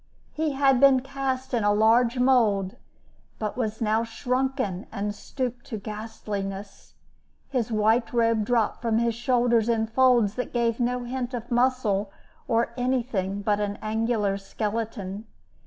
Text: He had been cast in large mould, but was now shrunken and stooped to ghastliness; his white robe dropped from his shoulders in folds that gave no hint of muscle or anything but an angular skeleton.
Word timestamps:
He 0.31 0.53
had 0.53 0.79
been 0.79 1.01
cast 1.01 1.53
in 1.53 1.61
large 1.61 2.17
mould, 2.17 2.75
but 3.37 3.55
was 3.55 3.81
now 3.81 4.03
shrunken 4.03 4.87
and 4.91 5.13
stooped 5.13 5.63
to 5.67 5.77
ghastliness; 5.77 6.95
his 7.49 7.71
white 7.71 8.11
robe 8.11 8.43
dropped 8.43 8.81
from 8.81 8.97
his 8.97 9.13
shoulders 9.13 9.69
in 9.69 9.85
folds 9.85 10.33
that 10.33 10.53
gave 10.53 10.79
no 10.79 11.03
hint 11.03 11.35
of 11.35 11.51
muscle 11.51 12.11
or 12.47 12.73
anything 12.75 13.43
but 13.43 13.59
an 13.59 13.77
angular 13.79 14.37
skeleton. 14.39 15.25